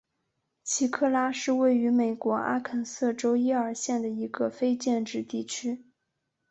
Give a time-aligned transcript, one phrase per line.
[0.63, 5.83] 奇克拉是位于美国阿肯色州耶尔县的一个非建制地区。